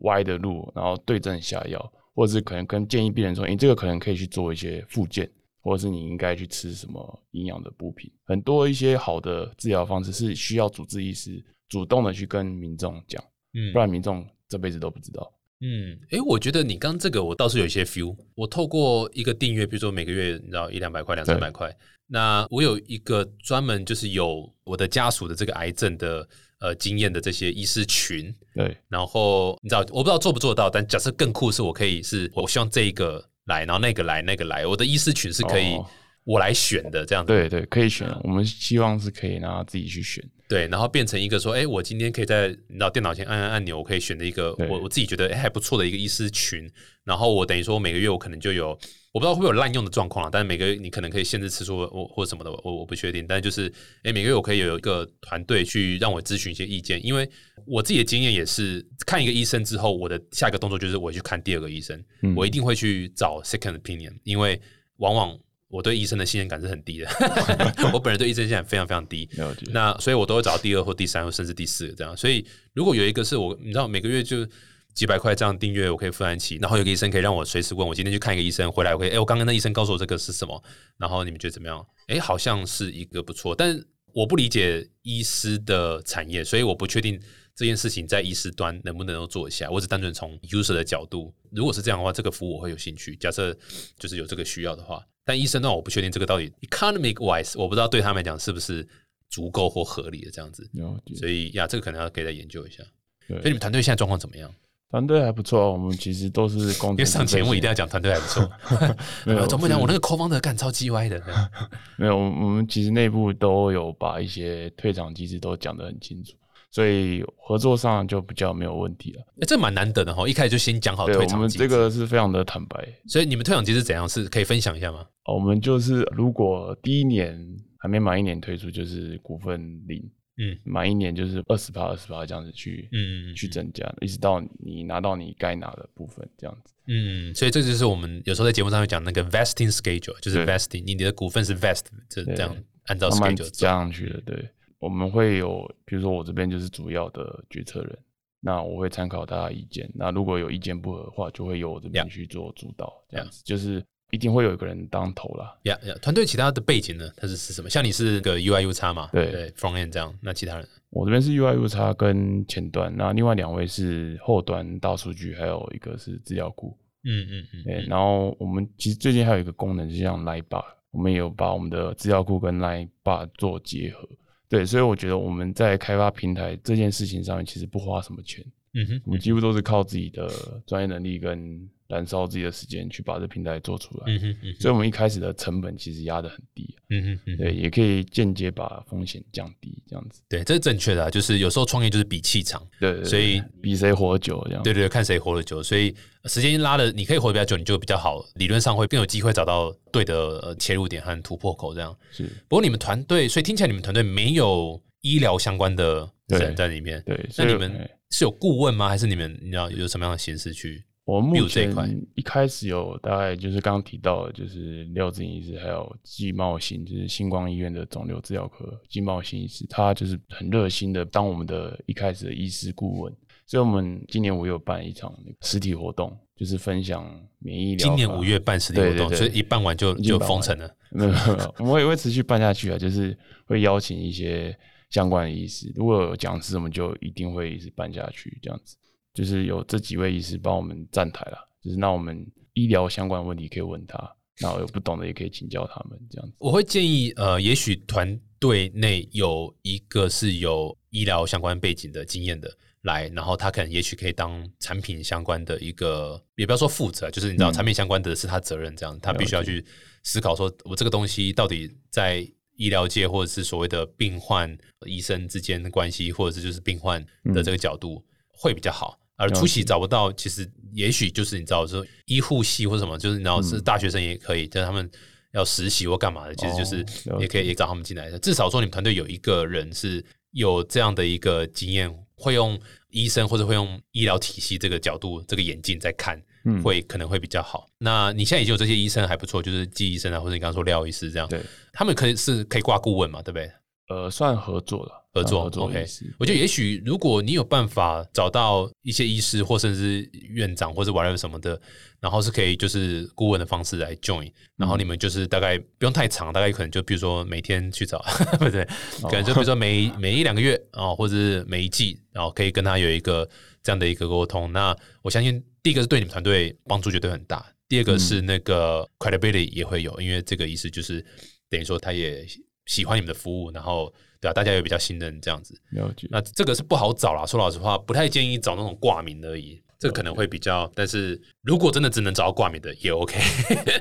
[0.00, 5.26] 歪的路，然后对症下药，或者是可能跟建议病人说，你这个可能可以去做一些复健。
[5.62, 13.22] 或者是你应该去吃什么营养的补品，很多一些好的治疗方式是需要主治医师主动的去跟民众讲，
[13.54, 15.32] 嗯，不然民众这辈子都不知道。
[15.60, 18.16] 嗯，哎，我觉得你刚这个我倒是有一些 feel。
[18.34, 21.72] 我透过一个订阅，比如说每个月你知道一两百块、两三百块，
[22.08, 33.24] 那我有一个专门就是有我的家属的这个癌症的呃经验的这些医师群，对，然后你知道我不知道做不做到，但假设更酷是我可以是我希望这一个。
[33.46, 35.76] 来，然后那个来，那个来，我的医师群是可以
[36.24, 37.32] 我来选的，这样子。
[37.32, 38.08] 对对，可以选。
[38.22, 40.24] 我们希望是可以让他自己去选。
[40.48, 46.70] 对，然后变成一个说，哎，我今天可以在脑电脑前按按按钮，我可以选择一个我我自己觉得还不错的一个医师群。
[47.04, 48.78] 然后我等于说每个月我可能就有，
[49.12, 50.30] 我不知道会不会有滥用的状况啊。
[50.32, 53.26] 但是每个月你可能可以限制次数，或或什么的，我我不确定。
[53.26, 53.72] 但是就是，
[54.02, 57.28] 哎，每个月我可以有一个团队去让我咨询一些意见，因为
[57.66, 62.02] 我自己的经验也是，看一个医生之后，我的下一个动作就是我去看第二个医生，
[62.34, 64.60] 我一定会去找 second opinion，因为
[64.96, 65.38] 往往。
[65.72, 67.08] 我对医生的信任感是很低的，
[67.94, 69.26] 我本人对医生信任非常非常低。
[69.72, 72.14] 那所以，我都会找到第二或第三或甚至第四个这样。
[72.14, 72.44] 所以，
[72.74, 74.46] 如果有一个是我，你知道，每个月就
[74.94, 76.56] 几百块这样订阅，我可以负担起。
[76.56, 80.62] 然后有个医生可以让我随时问我今天去看一个医生，回来我可以，哎，我刚刚那医生告诉我这个是什么？
[80.98, 81.86] 然后你们觉得怎么样？
[82.08, 87.20] 哎，好像是一个不错，但我不理解医师的产业，所以我不确定。
[87.54, 89.68] 这件事情在医师端能不能够做一下？
[89.70, 93.14] 我只单纯从 user 的角度，如果是这样的话，这个服务我会有兴趣。
[93.16, 93.54] 假设
[93.98, 98.88] 就是有这个需要的话，但医生那我不确定这个到底 economic wise，我不知道对他们来讲是不是
[99.28, 100.66] 足够或合理的这样子。
[101.14, 102.82] 所以呀，这个可能要给他研究一下。
[103.28, 104.50] 所以你们团队现在状况怎么样？
[104.92, 106.90] 团队还不错，我们其实都是工。
[106.90, 108.48] 因为上节目一定要讲团队还不错。
[109.24, 111.20] 没有， 总不讲我那个扣方的干超鸡歪的。
[111.96, 116.34] 没有，我们其实内部都有把一些退场机制都讲得很清楚。
[116.70, 119.20] 所以合作上就比较没有问题了。
[119.40, 120.26] 哎，这蛮难得的哈！
[120.28, 122.86] 一开始就先讲好退场机制，这个是非常的坦白。
[123.06, 124.06] 所以你们退场机制怎样？
[124.08, 125.06] 是可以分享一下吗？
[125.26, 127.38] 我们就是如果第一年
[127.78, 130.02] 还没满一年退出，就是股份零，
[130.38, 136.74] 嗯，满一年就是二十趴、二十趴这样子去，嗯，去增加，一直到你拿到你该拿的部分这样子。
[136.86, 144.48] 嗯，所以这就是我们有时候在节目上会讲那个 vesting schedule，就是 vesting，你的股份是 vest，这这样按照 schedule 加上去的，对。
[144.78, 147.96] 我们会有，比如说我这边就是主要的决策人，
[148.40, 149.88] 那我会参考大家意见。
[149.94, 153.44] 那如果有意见不合的话，就会由我这边去做主导，这样子。
[153.44, 153.80] 就是
[154.12, 155.58] 一定会有一个人当头啦。
[155.62, 157.10] 呀呀，团队其他的背景呢？
[157.16, 157.70] 它是是什么？
[157.70, 159.08] 像你是个 UIU 叉嘛？
[159.10, 160.14] 对对，Front End 这样。
[160.20, 160.68] 那其他人？
[160.90, 166.76] 我这边是 UIU 叉跟前端，那另外两位是后端大数据，还有一个是资料库。
[167.04, 167.64] 嗯嗯嗯。
[167.64, 174.06] 对，然后我们其实最近还有一个功能，就像 Line Bar，我们有把我们的资料库跟 Line Bar 做结合。
[174.50, 178.44] 对，所以我觉得我们在开发平台这件事情上面，其实不花什么钱，
[178.74, 180.28] 嗯哼，我们几乎都是靠自己的
[180.66, 181.66] 专业能力跟。
[181.92, 202.24] 燃烧自己的时间去把这平台做出来，嗯哼嗯，所以我们一开始的成本其实压得很低，嗯哼嗯，对，也可以间接把风险降低，这样子，对，这是正确的，就是有时候创业就是比气场，对，所以比谁活得这样，对对，看谁活得久，所以时间拉的你可以活得比较久，你就比较好，理论上会更有机会找到对的切入点和突破口，这样是。
[202.48, 208.88] 不过你们团队，所以听起来你们团队没有医疗相关的人在里面，对，那你们是有顾问吗？
[208.88, 210.82] 还是你们你要有什么样的形式去？
[211.04, 223.12] 我目 build 这一前一开始有大概就是刚刚提到的，就是廖志颖医师，还有季茂兴，就是星光医院的肿瘤治疗科季茂兴医师，他就是很热心的当我们的一开始的医师顾问。
[223.44, 227.04] 所以我们今年五月有办一场那个实体活动，就是分享
[227.40, 227.88] 免疫疗。
[227.88, 230.72] 今年五月办实体活动，所以一办完就就封城了。
[230.90, 234.56] 没有，我们也会持续办下去啊，就是会邀请一些
[234.88, 238.76] 相关的医师，如果有讲师，我们就一定会一直办下去，这样子。
[239.14, 246.34] 就是有这几位医师帮我们站台了，就是那我们医疗相关的问题可以问他，那有不懂的也可以请教他们，这样子。
[246.38, 252.50] 我会建议，呃，也许团队内有一个是有医疗相关背景的经验的
[252.82, 259.64] 来，然后他可能也许可以当产品相关的一个，也不要说负责，就是你知道嗯产品相关的是他责任，这样他必须要去
[260.02, 268.98] 思考说，我这个东西到底在医疗界或者是所谓的病患医生之间的关系，或者是就是病患的这个角度会比较好。
[269.16, 274.90] 而了解出席找不到，其实也许就是你知道，说医护系或什么，就是你知道是大学生也可以，就是他们
[275.32, 276.84] 要实习或干嘛的，其实就是
[277.20, 278.18] 也可以也找他们进来的。
[278.18, 282.58] 至少说你们团队有一个人是有这样的一个经验，会用
[282.90, 287.66] 医生或者会用医疗体系这个角度、这个眼镜在看，嗯会可能会比较好。
[287.78, 291.40] 那你现在已经有这些医生还不错，就是季医生啊，或者你刚刚说廖医师这样，对，
[291.72, 293.50] 他们可以是可以挂顾问嘛，对不对？
[293.92, 295.84] 呃，算合作了，合作合作，OK。
[296.18, 301.60] 我觉得也许如果你有办法找到一些医师或甚至院长或者 whatever 什么的，
[302.00, 308.02] 然后是可以就是顾问的方式来 join，然后你们就是大概不用太长，大概可能就比如说每天去找，
[308.40, 308.64] 不对，
[309.02, 313.28] 可能就比如说每每一两个月啊、或者是每一季，然后可以跟他有一个
[313.62, 314.50] 这样的一个沟通。
[314.52, 321.04] 那我相信第一个是对你们团队帮助绝对很大，第二个是那个 credibility 也会有，因为这个意思就是
[321.50, 322.26] 等于说他也
[322.72, 325.54] 喜欢你们的服务，然后对啊，大家也比较信任这样子。
[325.72, 326.08] 了解。
[326.10, 329.62] 那这个是不好找啦，说老实话，不太建议找那种挂名而已。
[329.78, 333.18] 这个可能会比较，但是如果真的只能找到挂名的也 OK，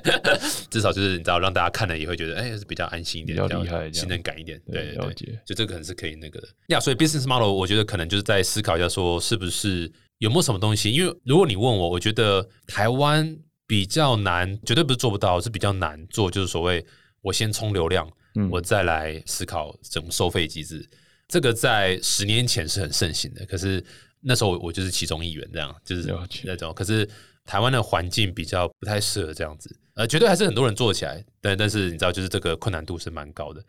[0.70, 4.60] 至少就是你知道让大家看了也会觉得哎是比较安心一点，比较厉害信任感一点。
[4.66, 5.40] 对对对，了解。
[5.46, 6.80] 就这个可能是可以那个的呀。
[6.80, 10.92] 所以 business model 我觉得可能就是在思考一下，说是不是有没有什么东西？
[10.92, 16.84] 因为如果你问我，我觉得台湾比较难，绝对不是做不到，是比较难做，就是所谓
[17.22, 20.88] 我先冲流量，嗯我再来思考怎么收费机制。
[21.28, 23.84] 这个在十年前是很盛行的，可是
[24.20, 26.14] 那时候我我就是其中一员，这样就是
[26.44, 26.74] 那种。
[26.74, 27.08] 可是
[27.46, 33.64] 台湾的环境比较不太适合这样子，呃，绝对还是很多人做起来，但但是你知道，就是这个困难度是蛮高的。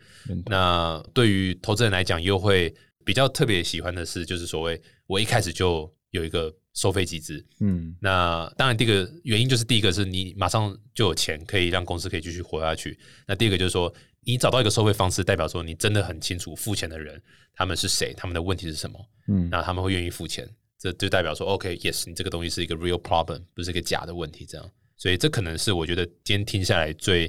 [0.46, 7.44] 那对于投资人来讲，又会比较特别喜欢的是，就是所谓我一开始就有一个收费机制。
[7.60, 12.98] 嗯，那当然，第一个原因就是第一个是你马上就有钱可以让公司可以继续活下去。
[13.26, 13.92] 那第二个就是说，
[14.24, 17.20] 你找到一个收费方式，代表说你真的很清楚付钱的人
[17.52, 24.70] 他们是谁，他们的问题是什么，嗯，那他们会愿意付钱，这就代表说，OK，yes，、你这个东西是一个 real problem，不是一个假的问题，这样。
[24.96, 27.26] 所以这可能是我觉得今天听下来最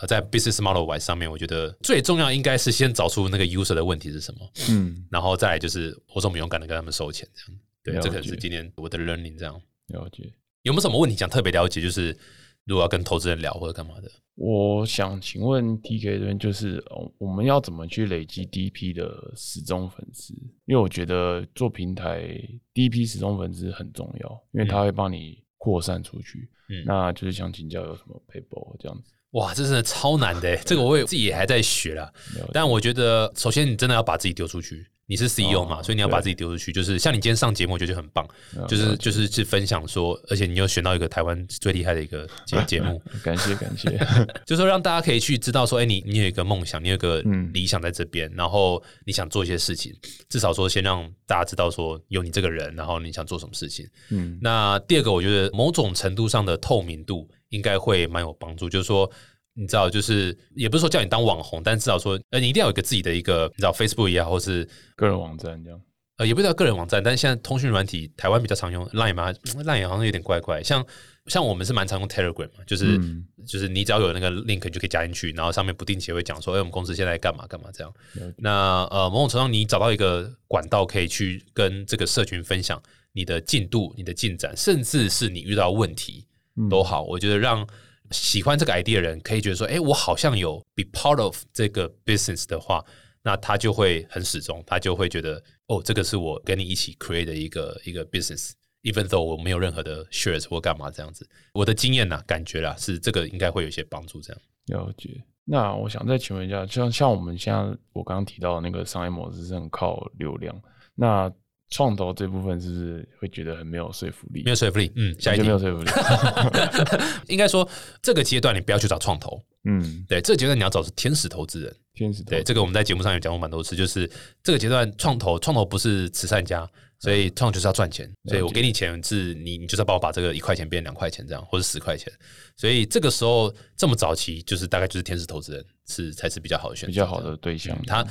[0.00, 7.60] 呃在 business model wise 上面，我觉得最重要应该是先找出那个 user 的问题是什么，嗯，然后再来就是我这么勇敢的跟他们收钱，这样。
[7.82, 9.60] 对，这可能是今天我的 learning 这样。
[9.88, 10.30] 了解。
[10.62, 11.82] 有没有什么问题想特别了解？
[11.82, 12.16] 就是
[12.64, 14.10] 如果要跟投资人聊或者干嘛的？
[14.36, 20.34] 我想请问 T K 这边，就是呃我们要怎么去累积第一批的始终粉丝？
[20.64, 22.26] 因为我觉得做平台
[22.72, 26.48] 第一批始终粉丝很重要，因为他会帮你扩散出去。
[26.68, 29.12] 嗯那就是想请教有什么 paper 这样子。
[29.32, 32.04] 哇，这真的超难的，这个我也自己也还在学啦。
[32.36, 34.86] 了但我觉得，首先你真的要把自己丢出去。
[35.06, 36.72] 你是 CEO 嘛，哦所以你要把自己丢出去。
[36.72, 43.90] 就是像你今天上节目，我觉得就很棒，了就是就是去分享说，而且你又选到一个台湾最厉害的一个节 节目， 感谢感谢。
[44.46, 49.92] 就是说让大家可以去知道说，哎，你你有一个梦想，你有一个嗯理想在这边，然后你想做一些事情，
[50.28, 53.86] 至少说先让大家知道说有你这个人，然后你想做什么事情。
[54.10, 59.10] 嗯，那第二个，我觉得某种程度上的透明度应该会蛮有帮助，就是说。
[59.54, 65.80] 你知道，就是也不是说叫你当网红，但至少说，呃，你一定要有一个自己的一个，你知道，Facebook 也好，或是个人网站这样。
[66.16, 70.62] 呃，也不叫个人网站，但是现在通讯软体台湾比较常用 Line 嘛，Line 好像有点怪怪。
[70.62, 70.84] 像
[71.26, 77.92] 像我们是蛮常用 Telegram 嘛，就是、嗯就是你只要有那个 link 你就可以加进去，然后上面不定期会讲说，哎、我们公司现在干嘛干嘛这样。
[78.38, 82.80] 那呃，某种程度上你找到一个管道可以去跟这个社群分享
[83.12, 86.24] 你的进度、你的进展，甚至是你遇到问题
[86.56, 87.66] 嗯都好，我觉得让。
[88.14, 92.84] 喜欢这个 idea 的人可以觉得说，哎、我好像有 be part of 这个 business 的话，
[93.22, 101.28] 那他就会很始终，他就会觉得，哦，这个是我跟你一起 create 的一个一个 business，even though 我没有任何的 shares 或干嘛这样子。
[101.52, 104.20] 我的经验呐、感觉啦，是这个应该会有一些帮助。
[104.20, 105.22] 这样，了解。
[105.46, 107.58] 那我想再请问一下，像像我们现在
[107.92, 110.54] 我刚刚提到的那个商业模式是很靠流量，
[110.94, 111.30] 那
[111.70, 114.42] 创投这部分是不是会觉得很没有说服力？
[114.44, 114.92] 没有说服力。
[114.94, 115.94] 嗯，下一题完全没有说
[116.40, 117.00] 服力。
[117.28, 117.68] 应该说
[118.02, 121.74] 这个阶段你不要去找创投，嗯，对，这个阶段你要找是天使投资人。
[121.94, 124.10] 天使投对，这个我们在节目上有讲过蛮多次，就是
[124.42, 132.12] 这个阶段创投，创投不是慈善家，所以创投就是要赚钱，所以我给你钱是你，你就是要帮我把这个一块钱变两块钱这样，或者十块钱，
[132.56, 137.76] 所以这个时候这么早期，就是大概就是天使投资人是才是比较好的选择，比较好的对象。
[137.86, 138.04] 他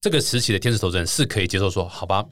[0.00, 2.26] 这个时期的天使投资人是可以接受说，好吧。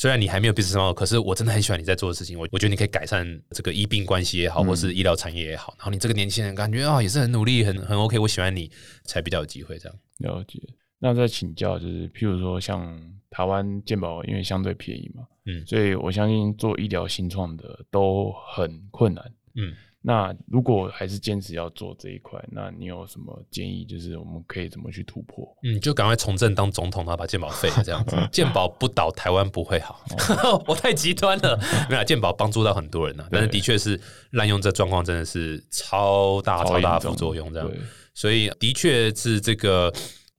[0.00, 2.38] 虽然你还没有 business model，可是我真的很喜欢你在做的事情。
[2.38, 5.74] 我我觉得你可以改善这个医病关系也好，或是医疗产业也好。
[5.76, 8.70] 然后你这个年轻人感觉啊也是很努力，很很 OK，我喜欢你，
[9.04, 9.98] 才比较有机会这样。
[10.20, 10.58] 了解。
[10.98, 19.22] 那再请教，就是譬如说像台湾健保，因为相对便宜嘛，嗯，所以我相信做医疗新创的都很困难，
[19.54, 19.74] 嗯。
[20.02, 23.84] 那如果还是坚持要做这一块，那你有什么建议？
[23.84, 25.46] 就是我们可以怎么去突破？
[25.62, 28.16] 嗯，就赶快从政当总统，然后把健保废了，这样子。
[28.32, 30.02] 健保不倒，台湾不会好。
[30.66, 31.60] 我太极端了，
[31.90, 37.70] 没有健保帮助到很多人呢，但是的确是滥用这状况，真的是超大超大副作用这样。
[38.14, 39.92] 所以的确是这个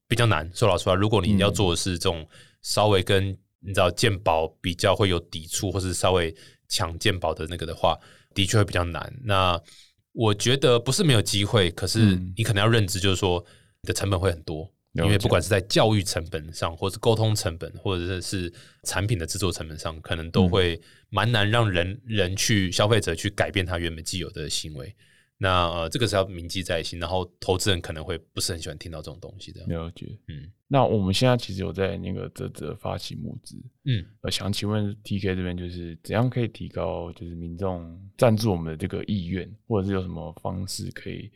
[0.07, 0.49] 比较难。
[0.55, 2.27] 说老实话，如果你要做的是这种
[2.63, 6.35] 稍微跟你知道健保比较会有抵触，或是稍微
[6.67, 7.95] 抢健保的那个的话。
[8.33, 9.13] 的确会比较难。
[9.23, 9.59] 那
[10.13, 13.43] 我觉得不是没有机会，可是你可能要认知，就是说
[13.81, 18.51] 你的成本会很多，因为不管是在教育成本上，或是沟通成本，或者是
[18.83, 24.93] 产品的制作成本上，可能都会蛮难让人人去消费者去改变他原本既有的行为。
[25.43, 29.65] 那呃，这个是要铭记在心，然后投资人可能会不是很喜欢听到这种东西的。
[29.65, 41.31] 了解，嗯，那我们现在其实有在那个泽泽发起募资，嗯，呃，想请问 T K 这边就是怎样可以提高就是民众赞助我们的这个意愿，或者是有什么方式可以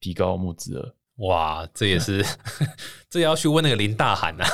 [0.00, 0.94] 提高募资额？
[1.16, 2.24] 哇，这也是
[3.10, 4.44] 这要去问那个林大喊呐，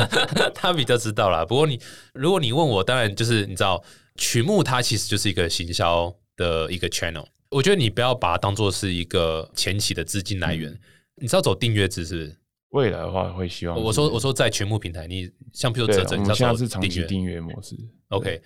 [0.56, 1.44] 他比较知道啦。
[1.44, 1.78] 不过你
[2.14, 7.26] 如果你问我，当然就是你知道曲目它其实就是一个行销的一个 channel。
[7.56, 10.78] 我觉得你不要把它当做是一个前期的资金来源，
[11.14, 12.36] 你知道走订阅制是？
[12.68, 17.74] 未来的话会希望我说我说在全部平台，你像比如哲哲，你现在是长期订阅模式。
[18.08, 18.42] OK，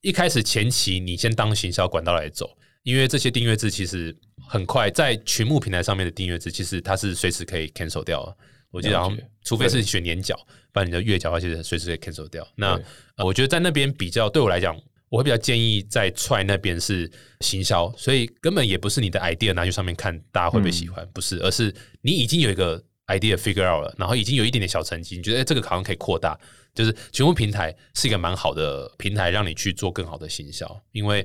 [0.00, 2.50] 一开始前期你先当行销管道来走，
[2.82, 4.16] 因为这些订阅制其实
[4.48, 8.36] 很快在群目平台上面的订阅制，其实它是随时可以 cancel 掉。
[8.72, 10.36] 我记得，除非是选年缴，
[10.72, 12.44] 不然你的月缴的话，其实随时可以 cancel 掉。
[12.56, 12.76] 那
[13.24, 14.76] 我觉得在那边比较对我来讲。
[15.08, 26.38] 我会比较建议在踹那边是行销，所以根本也不是你的 idea 拿去上面看大家会不会喜欢，不是，而是你已经有一个 idea figure out 了，然后已经有一点点小成绩，你觉得这个好像可以扩大，
[26.74, 31.24] 就是全部平台是一个蛮好的平台，让你去做更好的行销，因为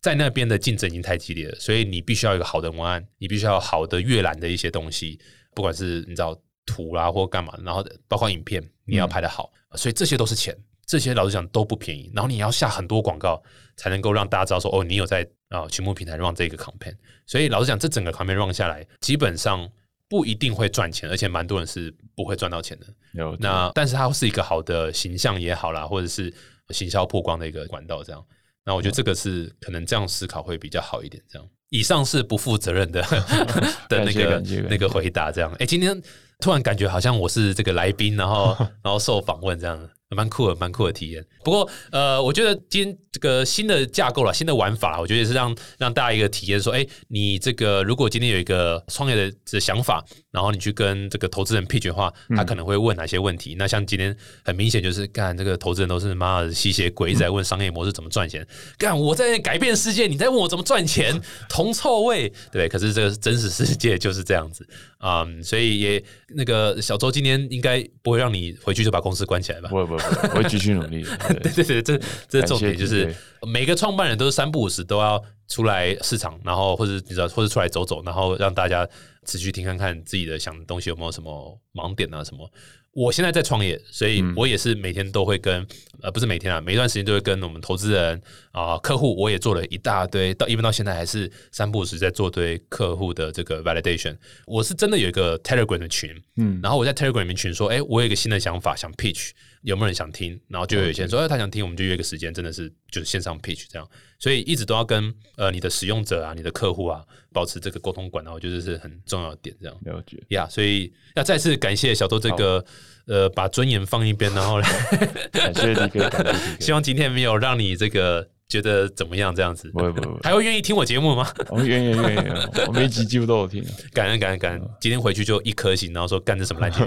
[0.00, 5.18] 在那边的竞争已经太激烈了，所以你必须要一个好的文案，你必须要好的阅览的一些东西，
[5.54, 10.54] 不管是你知道图啦或干嘛，然后包括影片你要拍的好，所以这些都是钱。
[10.86, 13.42] 这些老实讲都不便宜，然后你要下很多广告
[13.76, 16.94] 才能够让大家知道说哦，你有在啊群目平台 run 这个 campaign。
[17.26, 19.68] 所以老实讲，这整个 campaign run 下来，基本上
[20.08, 22.86] 不一定会赚钱，而且蛮多人是不会赚到钱的。
[23.14, 26.32] 有那，但是它是一个好的形象也好啦，或者是
[26.70, 28.04] 行销曝光的一个管道。
[28.04, 28.24] 这样，
[28.64, 31.22] 那我觉得这个是可能这样思考会比较好一点。
[31.28, 33.02] 这样，以上是不负责任的
[33.88, 35.32] 的那个那个回答。
[35.32, 36.00] 这样，哎，今天
[36.40, 39.88] 突然感觉好像我是这个来宾，然后 然后受访问这样。
[40.10, 41.24] 蛮酷的，蛮酷的体验。
[41.44, 53.54] 不过，呃，我觉得今天这个新的架构了，新的玩法，我觉得也是让让大家一个体验，说，哎，你这个如果今天有一个创业的的想法，然后你去跟这个投资人 pitch 的话，他可能会问哪些问题？
[53.58, 58.46] 那像今天很明显就是干这个投资人都是妈的吸血鬼，在问商业模式怎么赚钱。
[58.78, 62.68] 干我在改变世界，你在问我怎么赚钱， 铜臭味，对？
[62.68, 64.66] 可是这个真实世界就是这样子
[64.98, 69.68] 啊，所以也那个小周今天应该不会让你回去就把公司关起来吧？
[69.68, 70.28] 不会不会。
[70.34, 71.04] 我会继续努力。
[71.42, 73.14] 对对对，这这重点就是
[73.52, 78.88] 每个创办人都是三不五时都要出来市场，然后或者你知道，或者出来走走，然后让大家
[79.24, 82.50] 持续听看看自己的想的东西有没有什么盲点啊什么。
[82.96, 85.66] 我现在在创业，所以我也是每天都会跟
[86.00, 94.16] 呃，不是每天啊，每一段时间都会跟我们投资人啊、客户，我也做了一大堆，到一般到现在还是三步时在做对客户的这个 validation。
[94.46, 99.30] 我是真的有一个 Telegram 的群，嗯，然后我在 Telegram 里面群说，哎，我有一个新的想法，想 pitch，
[99.64, 100.40] 有没有人想听？
[100.48, 103.88] 然后就有一些人说，哎，他想听，我们就约个时间，真的是就是线上 pitch 这样。
[104.18, 110.46] 所以一直都要跟呃你的使用者啊、你的客户啊保持这个沟通管道，我觉得是很重要的点，这样了解呀。
[110.48, 112.64] 所以要再次感谢小周这个。
[113.06, 114.58] 呃，把尊严放一边，然后
[115.30, 115.90] 感谢你。
[116.58, 118.26] 希望今天没有让你这个。
[118.48, 119.34] 觉得怎么样？
[119.34, 121.28] 这样子不会不会不，还会愿意听我节目吗？
[121.50, 122.28] 我愿意愿意，
[122.66, 123.64] 我每集几乎都有听。
[123.92, 126.80] 感恩感恩感恩，今天回去就一颗星，然后说干这什么烂节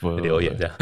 [0.00, 0.74] 目， 留言这样。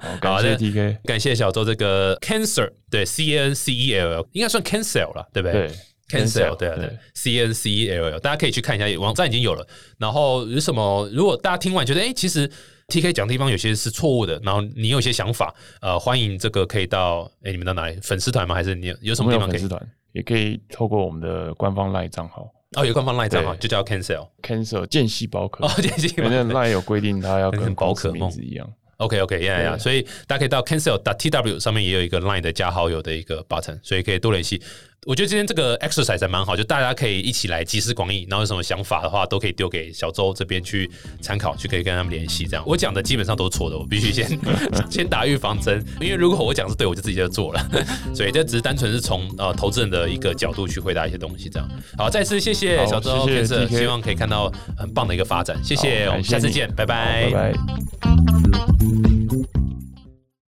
[0.00, 5.68] 好感谢的 TK，感谢小周这个 cancer，对 C N C E L L 应该算 cancel 了，对不对？
[5.68, 9.66] 对 cancel 对啊对 C N C E L L，大家可以去看一下，网站已经有了。
[9.98, 12.50] 然后有什么，如果大家听完觉得哎，其实
[12.88, 18.54] T K 讲的地方有些是错误的，然后你有些想法，呃，欢迎这个可以到哎你们到哪里粉丝团吗？
[18.54, 19.58] 还是你有什么地方可以？
[19.58, 28.72] 粉丝团，也可以透过我们的官方 LINE 账号哦，有官方 line 账号就叫 cancel cancel 间隙宝可哦，，这已经因为那个 LINE 有规定，它要跟 宝可梦一样。
[28.98, 34.62] OK OK，呀呀，对所以大家可以到 cancel tw 上面也有一个 Line 的加好友的一个 button，所以可以多联系。
[35.06, 40.90] 我觉得今天这个 exercise 还蛮好，就大家可以一起来集思广益，然后有什么想法的话，都可以丢给小周这边去
[41.20, 42.44] 参考，去可以跟他们联系。
[42.44, 44.28] 这样我讲的基本上都是错的，我必须先
[44.90, 47.70] 先打预防针，因为如果我讲是对，我就自己就做了。
[48.12, 51.48] 所以这只是单纯是从呃投资人的一个角度去回答一些东西。
[51.48, 55.56] 这样好，再次谢谢小周谢谢希望可以看到很棒的一个发展。
[55.62, 57.52] 谢谢，我们下次见，拜拜。